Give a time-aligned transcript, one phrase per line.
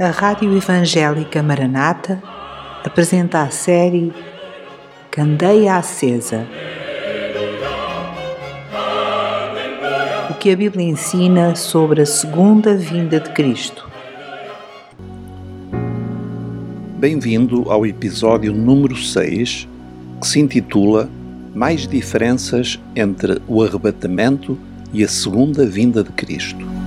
[0.00, 2.22] a Rádio Evangélica Maranata
[2.84, 4.12] apresenta a série
[5.10, 6.46] Candeia Acesa.
[10.30, 13.88] O que a Bíblia ensina sobre a segunda vinda de Cristo.
[16.96, 19.66] Bem-vindo ao episódio número 6,
[20.20, 21.10] que se intitula
[21.56, 24.56] Mais diferenças entre o arrebatamento
[24.92, 26.77] e a segunda vinda de Cristo.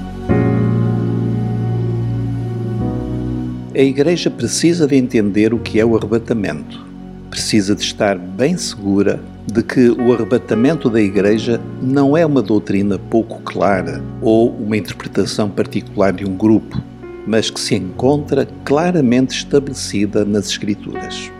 [3.74, 6.86] A Igreja precisa de entender o que é o arrebatamento.
[7.30, 13.00] Precisa de estar bem segura de que o arrebatamento da Igreja não é uma doutrina
[13.00, 16.84] pouco clara ou uma interpretação particular de um grupo,
[17.26, 21.32] mas que se encontra claramente estabelecida nas Escrituras.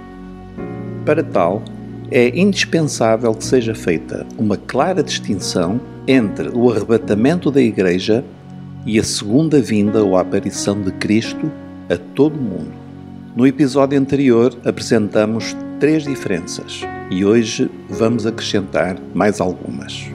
[1.06, 1.62] Para tal,
[2.10, 8.24] é indispensável que seja feita uma clara distinção entre o arrebatamento da Igreja
[8.86, 11.52] e a segunda vinda ou aparição de Cristo
[11.90, 12.72] a todo mundo.
[13.36, 20.12] No episódio anterior apresentamos três diferenças e hoje vamos acrescentar mais algumas.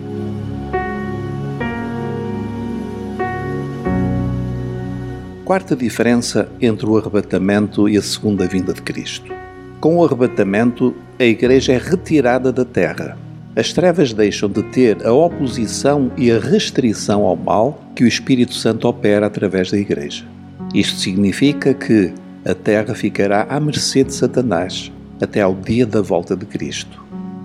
[5.47, 9.33] Quarta diferença entre o arrebatamento e a segunda vinda de Cristo.
[9.81, 13.17] Com o arrebatamento, a Igreja é retirada da terra.
[13.55, 18.55] As trevas deixam de ter a oposição e a restrição ao mal que o Espírito
[18.55, 20.36] Santo opera através da Igreja.
[20.75, 22.13] Isto significa que
[22.45, 27.03] a terra ficará à mercê de Satanás até ao dia da volta de Cristo.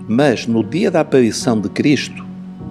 [0.08, 2.26] Mas no dia da aparição de Cristo,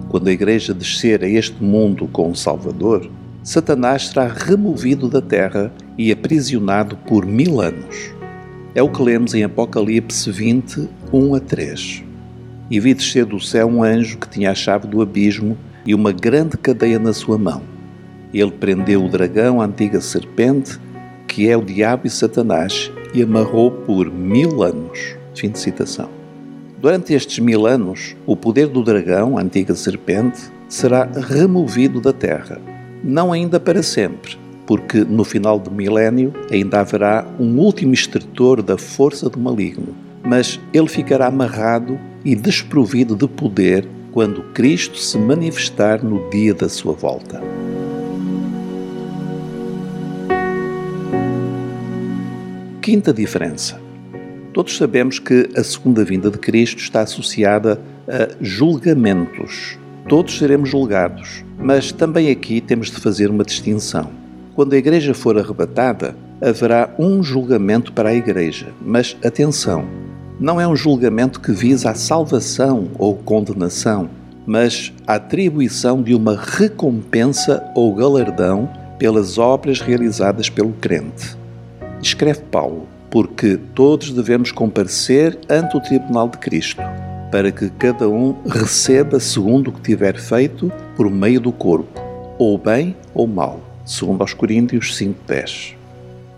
[0.08, 3.10] quando a Igreja descer a este mundo com o Salvador,
[3.42, 8.12] Satanás será removido da terra e aprisionado por mil anos.
[8.74, 12.04] É o que lemos em Apocalipse 20, 1 a 3.
[12.70, 16.12] E vi descer do céu um anjo que tinha a chave do abismo e uma
[16.12, 17.71] grande cadeia na sua mão
[18.40, 20.78] ele prendeu o dragão, a antiga serpente,
[21.26, 25.16] que é o diabo e Satanás, e amarrou por mil anos.
[25.34, 26.08] Fim de citação.
[26.80, 32.60] Durante estes mil anos, o poder do dragão, a antiga serpente, será removido da terra.
[33.04, 38.78] Não ainda para sempre, porque no final do milénio ainda haverá um último extrator da
[38.78, 39.94] força do maligno,
[40.24, 46.68] mas ele ficará amarrado e desprovido de poder quando Cristo se manifestar no dia da
[46.68, 47.40] sua volta.
[52.82, 53.80] Quinta diferença.
[54.52, 59.78] Todos sabemos que a segunda vinda de Cristo está associada a julgamentos.
[60.08, 64.10] Todos seremos julgados, mas também aqui temos de fazer uma distinção.
[64.56, 69.86] Quando a Igreja for arrebatada, haverá um julgamento para a Igreja, mas atenção,
[70.40, 74.10] não é um julgamento que visa a salvação ou condenação,
[74.44, 81.40] mas a atribuição de uma recompensa ou galardão pelas obras realizadas pelo crente.
[82.02, 86.82] Escreve Paulo, porque todos devemos comparecer ante o tribunal de Cristo,
[87.30, 92.00] para que cada um receba segundo o que tiver feito por meio do corpo,
[92.40, 95.76] ou bem ou mal, segundo aos Coríntios 5:10.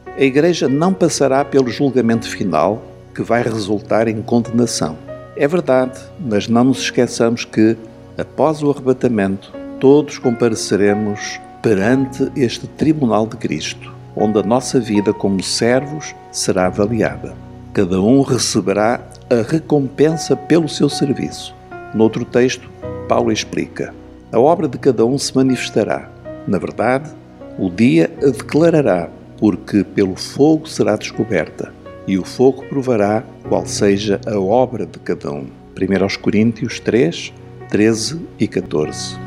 [0.07, 2.83] A igreja não passará pelo julgamento final
[3.15, 4.99] que vai resultar em condenação.
[5.35, 7.75] É verdade, mas não nos esqueçamos que
[8.19, 9.51] após o arrebatamento,
[9.81, 17.35] todos compareceremos perante este tribunal de Cristo onde a nossa vida como servos será avaliada.
[17.73, 21.55] Cada um receberá a recompensa pelo seu serviço.
[21.95, 22.69] Noutro texto,
[23.09, 23.95] Paulo explica:
[24.33, 26.11] a obra de cada um se manifestará.
[26.47, 27.11] Na verdade,
[27.59, 29.09] o dia a declarará,
[29.39, 31.73] porque pelo fogo será descoberta,
[32.07, 35.47] e o fogo provará qual seja a obra de cada um.
[35.77, 37.33] 1 Coríntios 3,
[37.69, 39.19] 13 e 14.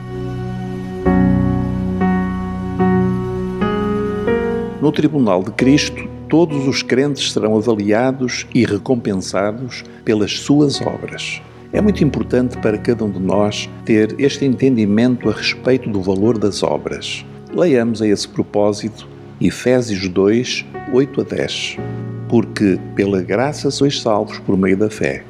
[4.88, 11.42] No tribunal de Cristo, todos os crentes serão avaliados e recompensados pelas suas obras.
[11.74, 16.38] É muito importante para cada um de nós ter este entendimento a respeito do valor
[16.38, 17.26] das obras.
[17.54, 19.10] Leiamos a esse propósito
[19.42, 21.78] Efésios 2, 8 a 10.
[22.30, 25.26] Porque pela graça sois salvos por meio da fé.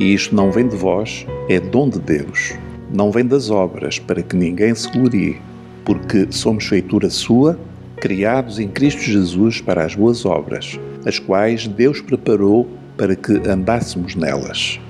[0.00, 2.54] E isto não vem de vós, é dom de Deus.
[2.90, 5.36] Não vem das obras, para que ninguém se glorie,
[5.84, 7.58] porque somos feitura sua
[8.00, 14.14] criados em Cristo Jesus para as boas obras, as quais Deus preparou para que andássemos
[14.14, 14.80] nelas.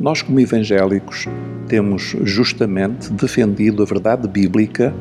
[0.00, 1.26] Nós, como evangélicos,
[1.68, 4.92] temos justamente defendido a verdade bíblica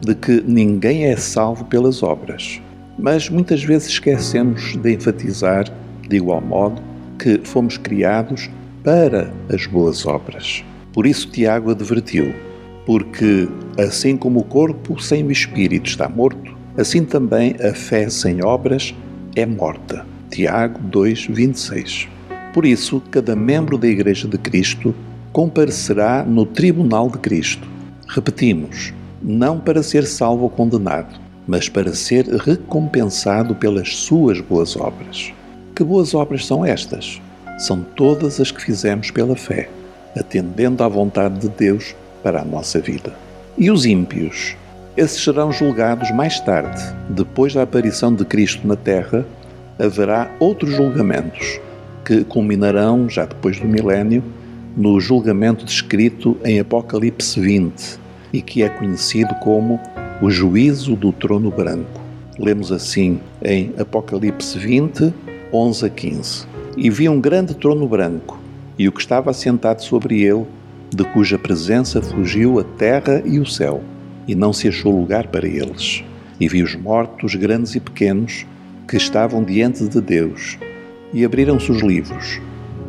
[0.00, 2.60] de que ninguém é salvo pelas obras.
[2.98, 5.64] Mas muitas vezes esquecemos de enfatizar,
[6.08, 6.80] de igual modo,
[7.18, 8.48] que fomos criados
[8.84, 10.62] para as boas obras.
[10.92, 12.32] Por isso, Tiago advertiu:
[12.86, 18.44] porque assim como o corpo sem o espírito está morto, Assim também a fé sem
[18.44, 18.92] obras
[19.36, 20.04] é morta.
[20.28, 22.08] Tiago 2, 26.
[22.52, 24.92] Por isso, cada membro da Igreja de Cristo
[25.32, 27.68] comparecerá no tribunal de Cristo.
[28.08, 28.92] Repetimos,
[29.22, 35.32] não para ser salvo ou condenado, mas para ser recompensado pelas suas boas obras.
[35.76, 37.20] Que boas obras são estas?
[37.58, 39.68] São todas as que fizemos pela fé,
[40.16, 43.14] atendendo à vontade de Deus para a nossa vida.
[43.56, 44.56] E os ímpios?
[44.96, 49.26] Esses serão julgados mais tarde, depois da aparição de Cristo na Terra,
[49.76, 51.60] haverá outros julgamentos
[52.04, 54.22] que culminarão, já depois do milénio,
[54.76, 57.98] no julgamento descrito em Apocalipse 20
[58.32, 59.80] e que é conhecido como
[60.22, 62.00] o juízo do trono branco.
[62.38, 65.12] Lemos assim em Apocalipse 20,
[65.52, 66.46] 11 a 15.
[66.76, 68.38] E vi um grande trono branco,
[68.78, 70.46] e o que estava assentado sobre ele,
[70.94, 73.82] de cuja presença fugiu a terra e o céu,
[74.26, 76.04] e não se achou lugar para eles.
[76.40, 78.46] E vi os mortos, grandes e pequenos,
[78.86, 80.58] que estavam diante de Deus,
[81.12, 82.40] e abriram-se os livros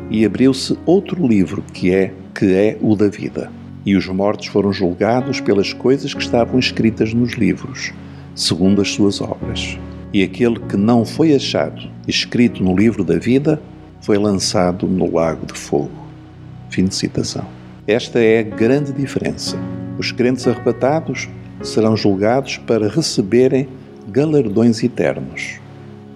[0.10, 3.52] e abriu-se outro livro que é que é o da vida.
[3.86, 7.94] E os mortos foram julgados pelas coisas que estavam escritas nos livros,
[8.34, 9.78] segundo as suas obras.
[10.12, 13.62] E aquele que não foi achado escrito no livro da vida
[14.02, 16.06] foi lançado no lago de fogo.
[16.70, 17.46] Fim de citação.
[17.88, 19.58] Esta é a grande diferença.
[19.98, 21.30] Os crentes arrebatados
[21.64, 23.68] serão julgados para receberem
[24.10, 25.60] galardões eternos.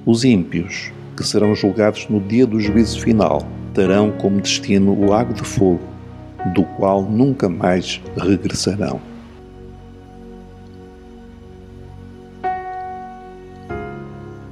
[0.05, 5.33] Os ímpios, que serão julgados no dia do juízo final, terão como destino o lago
[5.33, 5.81] de fogo,
[6.53, 8.99] do qual nunca mais regressarão.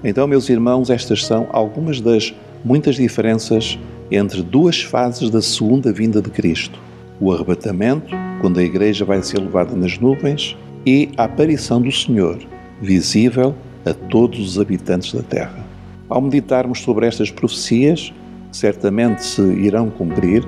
[0.03, 2.33] Então, meus irmãos, estas são algumas das
[2.63, 3.77] muitas diferenças
[4.09, 6.79] entre duas fases da segunda vinda de Cristo:
[7.19, 10.55] o arrebatamento, quando a Igreja vai ser levada nas nuvens,
[10.85, 12.37] e a aparição do Senhor,
[12.81, 13.55] visível
[13.85, 15.65] a todos os habitantes da terra.
[16.09, 18.13] Ao meditarmos sobre estas profecias,
[18.51, 20.47] certamente se irão cumprir,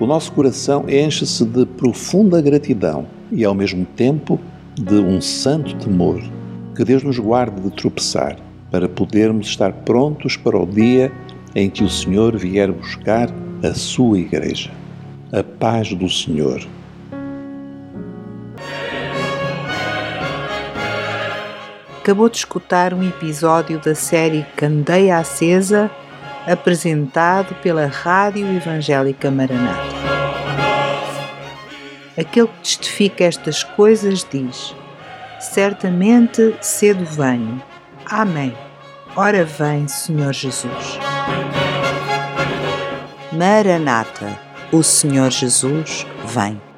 [0.00, 4.40] o nosso coração enche-se de profunda gratidão e, ao mesmo tempo,
[4.74, 6.22] de um santo temor.
[6.74, 8.36] Que Deus nos guarde de tropeçar,
[8.70, 11.12] para podermos estar prontos para o dia
[11.54, 13.28] em que o Senhor vier buscar
[13.62, 14.70] a sua Igreja.
[15.32, 16.60] A paz do Senhor.
[22.00, 25.88] Acabou de escutar um episódio da série Candeia Acesa
[26.48, 29.94] apresentado pela Rádio Evangélica Maranata.
[32.18, 34.74] Aquele que testifica estas coisas diz:
[35.38, 37.62] Certamente cedo venho.
[38.04, 38.52] Amém.
[39.14, 40.98] Ora vem, Senhor Jesus.
[43.32, 46.69] Maranata, o Senhor Jesus vem.